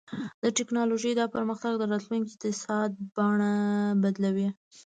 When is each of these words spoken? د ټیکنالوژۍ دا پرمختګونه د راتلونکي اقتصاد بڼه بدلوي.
د 0.43 0.45
ټیکنالوژۍ 0.57 1.13
دا 1.15 1.25
پرمختګونه 1.35 1.79
د 1.89 1.91
راتلونکي 1.93 2.29
اقتصاد 2.33 2.91
بڼه 3.15 3.53
بدلوي. 4.03 4.49